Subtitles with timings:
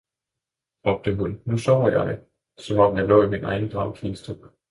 [0.85, 2.19] råbte hun, nu sover jeg,
[2.57, 4.37] som om jeg lå i min egen dragkiste!